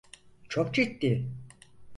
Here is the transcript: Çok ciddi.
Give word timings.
Çok 0.49 0.73
ciddi. 0.73 1.25